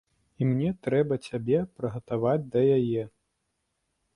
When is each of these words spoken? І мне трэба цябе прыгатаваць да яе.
І 0.43 0.45
мне 0.53 0.69
трэба 0.87 1.17
цябе 1.27 1.59
прыгатаваць 1.81 2.49
да 2.57 2.61
яе. 2.79 3.03